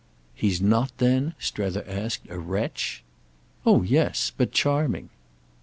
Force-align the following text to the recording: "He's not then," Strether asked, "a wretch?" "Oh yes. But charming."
"He's 0.33 0.59
not 0.59 0.91
then," 0.97 1.35
Strether 1.37 1.85
asked, 1.87 2.23
"a 2.31 2.39
wretch?" 2.39 3.03
"Oh 3.67 3.83
yes. 3.83 4.31
But 4.35 4.51
charming." 4.51 5.11